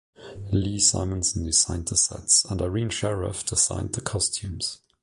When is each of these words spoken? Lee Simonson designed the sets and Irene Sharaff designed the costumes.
Lee 0.51 0.79
Simonson 0.79 1.43
designed 1.45 1.87
the 1.89 1.95
sets 1.95 2.43
and 2.45 2.59
Irene 2.59 2.89
Sharaff 2.89 3.45
designed 3.47 3.93
the 3.93 4.01
costumes. 4.01 4.79